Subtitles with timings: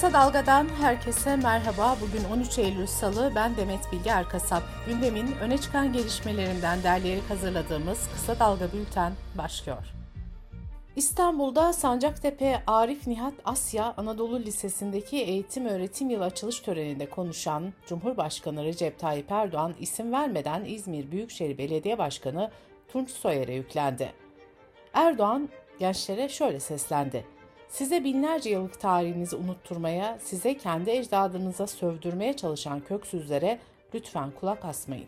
[0.00, 1.96] Kısa Dalga'dan herkese merhaba.
[2.00, 3.32] Bugün 13 Eylül Salı.
[3.34, 4.62] Ben Demet Bilge Erkasap.
[4.86, 9.94] Gündemin öne çıkan gelişmelerinden derleyerek hazırladığımız Kısa Dalga Bülten başlıyor.
[10.96, 18.98] İstanbul'da Sancaktepe Arif Nihat Asya Anadolu Lisesi'ndeki eğitim öğretim yılı açılış töreninde konuşan Cumhurbaşkanı Recep
[18.98, 22.50] Tayyip Erdoğan isim vermeden İzmir Büyükşehir Belediye Başkanı
[22.88, 24.12] Tunç Soyer'e yüklendi.
[24.94, 25.48] Erdoğan
[25.78, 27.39] gençlere şöyle seslendi.
[27.70, 33.58] Size binlerce yıllık tarihinizi unutturmaya, size kendi ecdadınıza sövdürmeye çalışan köksüzlere
[33.94, 35.06] lütfen kulak asmayın.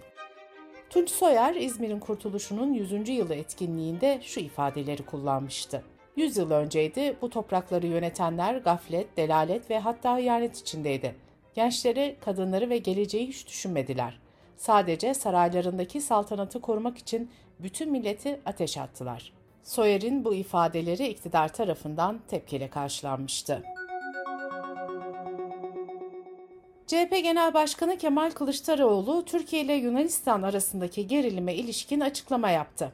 [0.91, 3.09] Tunç Soyer, İzmir'in kurtuluşunun 100.
[3.09, 5.83] yılı etkinliğinde şu ifadeleri kullanmıştı.
[6.17, 11.15] 100 yıl önceydi bu toprakları yönetenler gaflet, delalet ve hatta ihanet içindeydi.
[11.55, 14.19] Gençleri, kadınları ve geleceği hiç düşünmediler.
[14.57, 22.71] Sadece saraylarındaki saltanatı korumak için bütün milleti ateş attılar.'' Soyer'in bu ifadeleri iktidar tarafından tepkiyle
[22.71, 23.63] karşılanmıştı.
[26.87, 32.93] CHP Genel Başkanı Kemal Kılıçdaroğlu, Türkiye ile Yunanistan arasındaki gerilime ilişkin açıklama yaptı.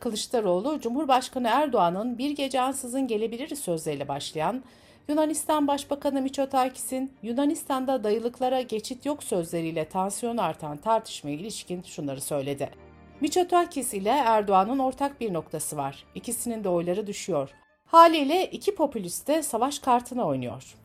[0.00, 4.62] Kılıçdaroğlu, Cumhurbaşkanı Erdoğan'ın bir gece ansızın gelebilir sözleriyle başlayan,
[5.08, 12.87] Yunanistan Başbakanı Miçotakis'in Yunanistan'da dayılıklara geçit yok sözleriyle tansiyon artan tartışmaya ilişkin şunları söyledi.
[13.20, 16.04] Miçotakis ile Erdoğan'ın ortak bir noktası var.
[16.14, 17.50] İkisinin de oyları düşüyor.
[17.86, 20.76] Haliyle iki popülist de savaş kartını oynuyor.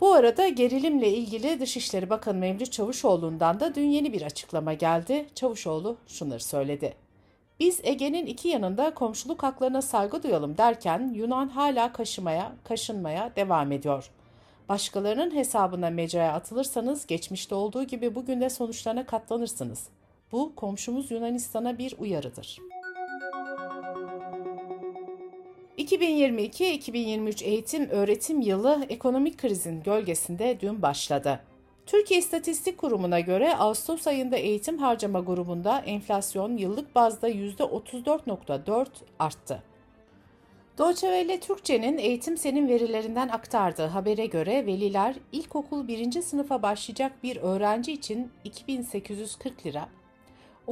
[0.00, 5.26] Bu arada gerilimle ilgili Dışişleri Bakanı Mevlüt Çavuşoğlu'ndan da dün yeni bir açıklama geldi.
[5.34, 6.94] Çavuşoğlu şunları söyledi.
[7.60, 14.10] Biz Ege'nin iki yanında komşuluk haklarına saygı duyalım derken Yunan hala kaşımaya, kaşınmaya devam ediyor.
[14.68, 20.01] Başkalarının hesabına mecraya atılırsanız geçmişte olduğu gibi bugün de sonuçlarına katlanırsınız.''
[20.32, 22.58] Bu komşumuz Yunanistan'a bir uyarıdır.
[25.78, 31.40] 2022-2023 eğitim öğretim yılı ekonomik krizin gölgesinde dün başladı.
[31.86, 38.86] Türkiye İstatistik Kurumu'na göre Ağustos ayında eğitim harcama grubunda enflasyon yıllık bazda %34.4
[39.18, 39.62] arttı.
[40.78, 46.22] Deutsche Welle Türkçe'nin Eğitim Senin verilerinden aktardığı habere göre veliler ilkokul 1.
[46.22, 49.88] sınıfa başlayacak bir öğrenci için 2840 lira,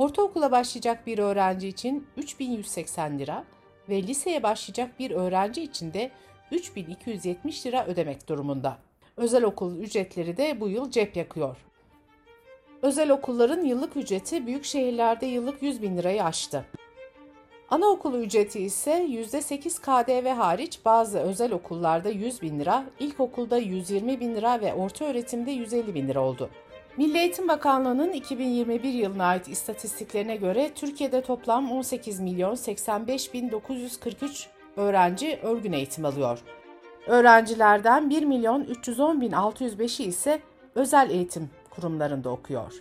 [0.00, 3.44] Ortaokula başlayacak bir öğrenci için 3180 lira
[3.88, 6.11] ve liseye başlayacak bir öğrenci için de
[6.50, 8.78] 3270 lira ödemek durumunda.
[9.16, 11.56] Özel okul ücretleri de bu yıl cep yakıyor.
[12.83, 16.65] Özel okulların yıllık ücreti büyük şehirlerde yıllık 100 bin lirayı aştı.
[17.71, 24.34] Anaokulu ücreti ise %8 KDV hariç bazı özel okullarda 100 bin lira, ilkokulda 120 bin
[24.34, 26.50] lira ve orta öğretimde 150 bin lira oldu.
[27.00, 34.49] Milli Eğitim Bakanlığı'nın 2021 yılına ait istatistiklerine göre Türkiye'de toplam 18 milyon 85 bin 943
[34.77, 36.38] öğrenci örgün eğitim alıyor.
[37.06, 40.41] Öğrencilerden 1 milyon 310 bin 605'i ise
[40.75, 42.78] özel eğitim kurumlarında okuyor.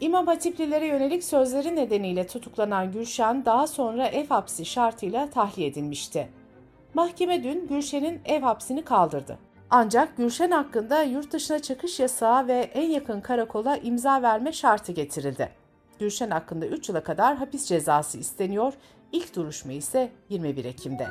[0.00, 6.28] İmam Hatiplilere yönelik sözleri nedeniyle tutuklanan Gülşen daha sonra ev hapsi şartıyla tahliye edilmişti.
[6.94, 9.38] Mahkeme dün Gülşen'in ev hapsini kaldırdı.
[9.76, 15.48] Ancak Gülşen hakkında yurt dışına çıkış yasağı ve en yakın karakola imza verme şartı getirildi.
[15.98, 18.72] Gülşen hakkında 3 yıla kadar hapis cezası isteniyor,
[19.12, 21.06] ilk duruşma ise 21 Ekim'de.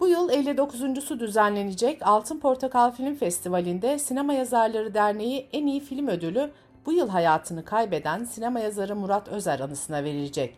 [0.00, 6.50] Bu yıl 59.sü düzenlenecek Altın Portakal Film Festivali'nde Sinema Yazarları Derneği en iyi film ödülü
[6.86, 10.56] bu yıl hayatını kaybeden sinema yazarı Murat Özer anısına verilecek.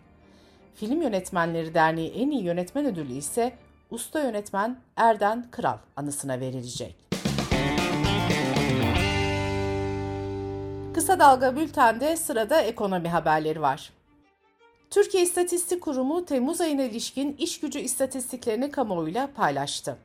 [0.75, 3.53] Film Yönetmenleri Derneği en iyi yönetmen ödülü ise
[3.91, 6.97] usta yönetmen Erden Kral anısına verilecek.
[10.95, 13.93] Kısa Dalga Bülten'de sırada ekonomi haberleri var.
[14.91, 19.97] Türkiye İstatistik Kurumu Temmuz ayına ilişkin iş gücü istatistiklerini kamuoyuyla paylaştı.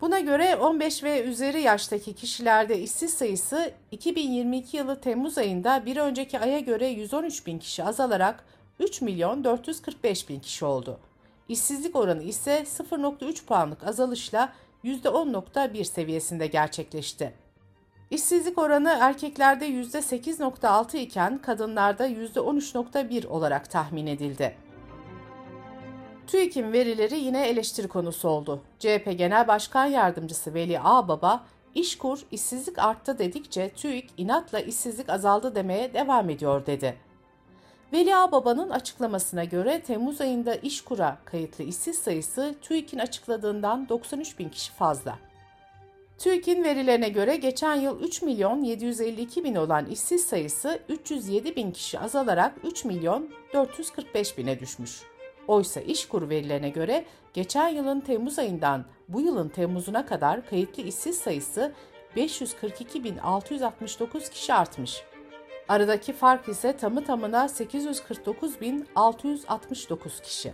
[0.00, 6.40] Buna göre 15 ve üzeri yaştaki kişilerde işsiz sayısı 2022 yılı Temmuz ayında bir önceki
[6.40, 8.44] aya göre 113 bin kişi azalarak
[8.80, 11.00] 3 milyon 445 bin kişi oldu.
[11.48, 14.52] İşsizlik oranı ise 0.3 puanlık azalışla
[14.84, 17.34] %10.1 seviyesinde gerçekleşti.
[18.10, 24.56] İşsizlik oranı erkeklerde %8.6 iken kadınlarda %13.1 olarak tahmin edildi.
[26.26, 28.62] TÜİK'in verileri yine eleştiri konusu oldu.
[28.78, 31.44] CHP Genel Başkan Yardımcısı Veli Ağbaba,
[31.74, 36.96] İşkur işsizlik arttı dedikçe TÜİK inatla işsizlik azaldı demeye devam ediyor dedi.
[37.92, 44.72] Veli Ağbaba'nın açıklamasına göre Temmuz ayında İşkur'a kayıtlı işsiz sayısı TÜİK'in açıkladığından 93 bin kişi
[44.72, 45.18] fazla.
[46.18, 51.98] TÜİK'in verilerine göre geçen yıl 3 milyon 752 bin olan işsiz sayısı 307 bin kişi
[51.98, 55.02] azalarak 3 milyon 445 bine düşmüş.
[55.48, 57.04] Oysa işkur verilerine göre
[57.34, 61.72] geçen yılın Temmuz ayından bu yılın Temmuz'una kadar kayıtlı işsiz sayısı
[62.16, 65.02] 542.669 kişi artmış.
[65.68, 70.52] Aradaki fark ise tamı tamına 849.669 kişi.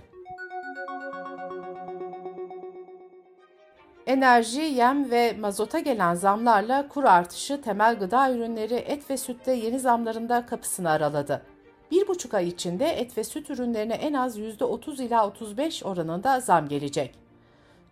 [4.06, 9.79] Enerji, yem ve mazota gelen zamlarla kur artışı temel gıda ürünleri et ve sütte yeni
[9.79, 11.43] zamlarında kapısını araladı.
[11.91, 16.69] Bir buçuk ay içinde et ve süt ürünlerine en az %30 ila 35 oranında zam
[16.69, 17.23] gelecek.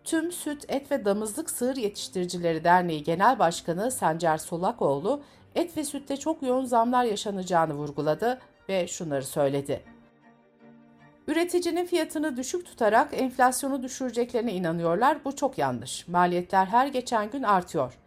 [0.05, 5.23] Tüm Süt, Et ve Damızlık Sığır Yetiştiricileri Derneği Genel Başkanı Sencer Solakoğlu,
[5.55, 9.83] et ve sütte çok yoğun zamlar yaşanacağını vurguladı ve şunları söyledi.
[11.27, 15.25] Üreticinin fiyatını düşük tutarak enflasyonu düşüreceklerine inanıyorlar.
[15.25, 16.09] Bu çok yanlış.
[16.09, 17.99] Maliyetler her geçen gün artıyor.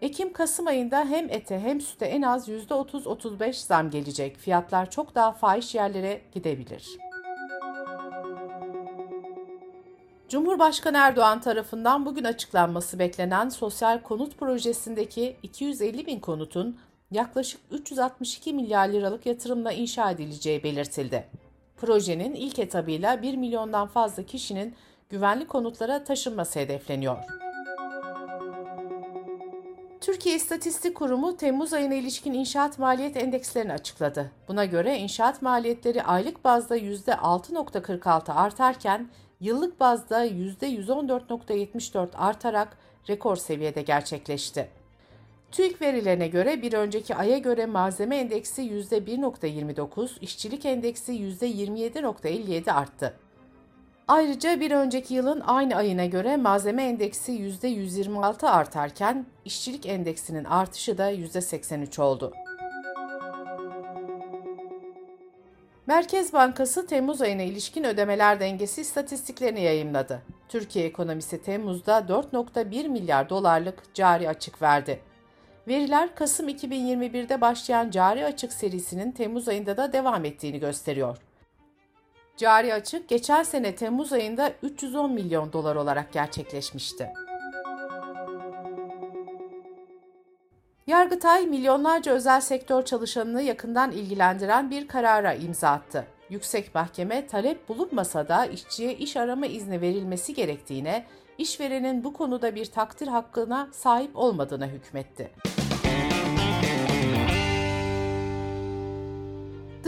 [0.00, 4.36] Ekim-Kasım ayında hem ete hem süte en az %30-35 zam gelecek.
[4.36, 6.98] Fiyatlar çok daha fahiş yerlere gidebilir.
[10.28, 16.78] Cumhurbaşkanı Erdoğan tarafından bugün açıklanması beklenen sosyal konut projesindeki 250 bin konutun
[17.10, 21.28] yaklaşık 362 milyar liralık yatırımla inşa edileceği belirtildi.
[21.76, 24.74] Projenin ilk etabıyla 1 milyondan fazla kişinin
[25.10, 27.18] güvenli konutlara taşınması hedefleniyor.
[30.00, 34.30] Türkiye İstatistik Kurumu Temmuz ayına ilişkin inşaat maliyet endekslerini açıkladı.
[34.48, 39.08] Buna göre inşaat maliyetleri aylık bazda %6.46 artarken
[39.40, 42.78] yıllık bazda %114.74 artarak
[43.08, 44.77] rekor seviyede gerçekleşti.
[45.52, 53.14] TÜİK verilerine göre bir önceki aya göre malzeme endeksi %1.29, işçilik endeksi %27.57 arttı.
[54.08, 61.12] Ayrıca bir önceki yılın aynı ayına göre malzeme endeksi %126 artarken işçilik endeksinin artışı da
[61.12, 62.32] %83 oldu.
[65.86, 70.22] Merkez Bankası Temmuz ayına ilişkin ödemeler dengesi istatistiklerini yayımladı.
[70.48, 75.00] Türkiye ekonomisi Temmuz'da 4.1 milyar dolarlık cari açık verdi.
[75.68, 81.16] Veriler Kasım 2021'de başlayan cari açık serisinin Temmuz ayında da devam ettiğini gösteriyor.
[82.36, 87.12] Cari açık geçen sene Temmuz ayında 310 milyon dolar olarak gerçekleşmişti.
[90.86, 96.06] Yargıtay milyonlarca özel sektör çalışanını yakından ilgilendiren bir karara imza attı.
[96.30, 101.04] Yüksek Mahkeme talep bulunmasa da işçiye iş arama izni verilmesi gerektiğine,
[101.38, 105.30] işverenin bu konuda bir takdir hakkına sahip olmadığına hükmetti.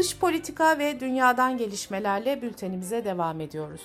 [0.01, 3.81] Dış politika ve dünyadan gelişmelerle bültenimize devam ediyoruz.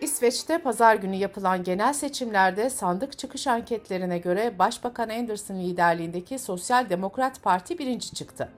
[0.00, 7.42] İsveç'te pazar günü yapılan genel seçimlerde sandık çıkış anketlerine göre Başbakan Anderson liderliğindeki Sosyal Demokrat
[7.42, 8.48] Parti birinci çıktı.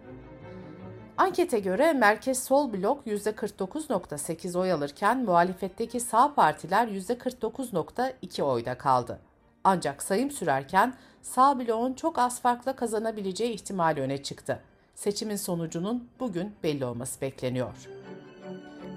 [1.17, 9.21] Ankete göre merkez sol blok %49.8 oy alırken muhalefetteki sağ partiler %49.2 oyda kaldı.
[9.65, 14.63] Ancak sayım sürerken sağ bloğun çok az farkla kazanabileceği ihtimali öne çıktı.
[14.97, 17.75] Seçimin sonucunun bugün belli olması bekleniyor.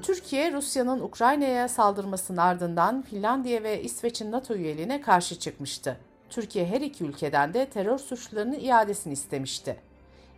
[0.01, 5.97] Türkiye, Rusya'nın Ukrayna'ya saldırmasının ardından Finlandiya ve İsveç'in NATO üyeliğine karşı çıkmıştı.
[6.29, 9.79] Türkiye her iki ülkeden de terör suçlularının iadesini istemişti.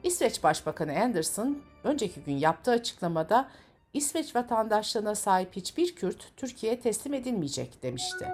[0.03, 3.47] İsveç Başbakanı Anderson, önceki gün yaptığı açıklamada
[3.93, 8.27] İsveç vatandaşlığına sahip hiçbir Kürt Türkiye'ye teslim edilmeyecek demişti.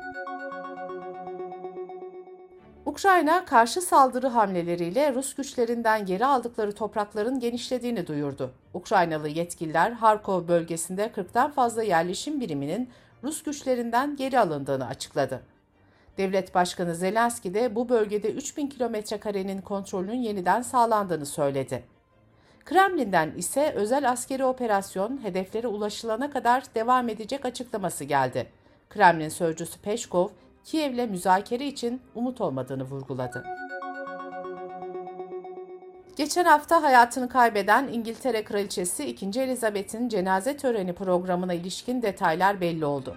[2.98, 8.52] Ukrayna karşı saldırı hamleleriyle Rus güçlerinden geri aldıkları toprakların genişlediğini duyurdu.
[8.74, 12.90] Ukraynalı yetkililer Harkov bölgesinde 40'tan fazla yerleşim biriminin
[13.24, 15.42] Rus güçlerinden geri alındığını açıkladı.
[16.18, 21.84] Devlet Başkanı Zelenski de bu bölgede 3000 kilometre karenin kontrolünün yeniden sağlandığını söyledi.
[22.66, 28.48] Kremlin'den ise özel askeri operasyon hedeflere ulaşılana kadar devam edecek açıklaması geldi.
[28.90, 30.28] Kremlin sözcüsü Peşkov,
[30.68, 33.44] Kiev'le müzakere için umut olmadığını vurguladı.
[36.16, 39.42] Geçen hafta hayatını kaybeden İngiltere Kraliçesi 2.
[39.42, 43.16] Elizabeth'in cenaze töreni programına ilişkin detaylar belli oldu.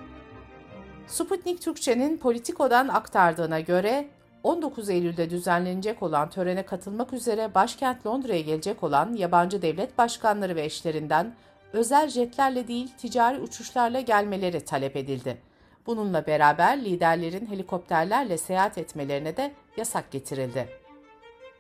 [1.06, 4.08] Sputnik Türkçe'nin Politiko'dan aktardığına göre
[4.42, 10.64] 19 Eylül'de düzenlenecek olan törene katılmak üzere başkent Londra'ya gelecek olan yabancı devlet başkanları ve
[10.64, 11.34] eşlerinden
[11.72, 15.49] özel jetlerle değil ticari uçuşlarla gelmeleri talep edildi.
[15.86, 20.68] Bununla beraber liderlerin helikopterlerle seyahat etmelerine de yasak getirildi.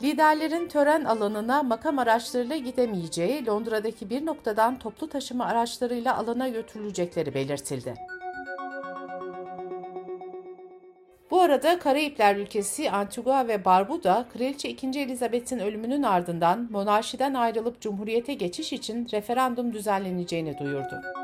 [0.02, 7.94] Liderlerin tören alanına makam araçlarıyla gidemeyeceği Londra'daki bir noktadan toplu taşıma araçlarıyla alana götürülecekleri belirtildi.
[11.30, 14.86] Bu arada Karayipler ülkesi Antigua ve Barbuda, Kraliçe 2.
[15.00, 21.19] Elizabeth'in ölümünün ardından monarşiden ayrılıp cumhuriyete geçiş için referandum düzenleneceğini duyurdu.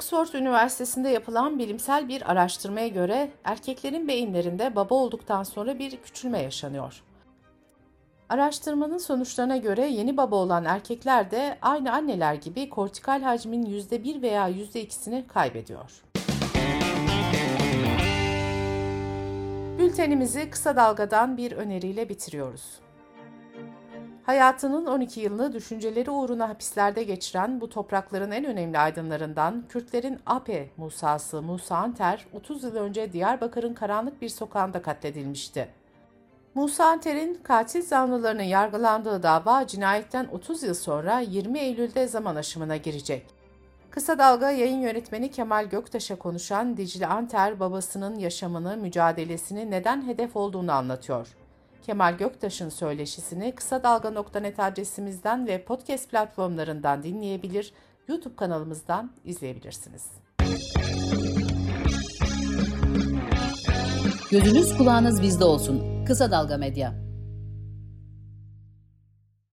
[0.00, 7.02] Oxford Üniversitesi'nde yapılan bilimsel bir araştırmaya göre erkeklerin beyinlerinde baba olduktan sonra bir küçülme yaşanıyor.
[8.28, 14.50] Araştırmanın sonuçlarına göre yeni baba olan erkekler de aynı anneler gibi kortikal hacmin %1 veya
[14.50, 16.02] %2'sini kaybediyor.
[19.78, 22.62] Bültenimizi kısa dalgadan bir öneriyle bitiriyoruz.
[24.30, 31.42] Hayatının 12 yılını düşünceleri uğruna hapislerde geçiren bu toprakların en önemli aydınlarından Kürtlerin Ape Musa'sı
[31.42, 35.68] Musa Anter 30 yıl önce Diyarbakır'ın karanlık bir sokağında katledilmişti.
[36.54, 43.26] Musa Anter'in katil zanlılarının yargılandığı dava cinayetten 30 yıl sonra 20 Eylül'de zaman aşımına girecek.
[43.90, 50.72] Kısa Dalga yayın yönetmeni Kemal Göktaş'a konuşan Dicle Anter babasının yaşamını, mücadelesini neden hedef olduğunu
[50.72, 51.39] anlatıyor.
[51.82, 57.72] Kemal Göktaş'ın söyleşisini kısa dalga.net adresimizden ve podcast platformlarından dinleyebilir,
[58.08, 60.06] YouTube kanalımızdan izleyebilirsiniz.
[64.30, 66.04] Gözünüz kulağınız bizde olsun.
[66.04, 67.09] Kısa Dalga Medya.